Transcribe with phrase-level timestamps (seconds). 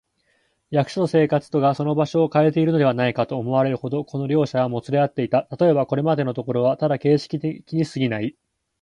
[0.71, 5.43] 役所と生活とがその場所をかえているのではないか、と思われるほど、この両者はもつれ合っていた。
[5.43, 8.35] たとえば、これまでのところはただ形式的にすぎない、